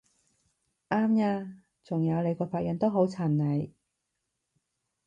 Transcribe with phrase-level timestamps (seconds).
[0.89, 1.57] 啱吖！
[1.83, 3.71] 仲有你個髮型都好襯你！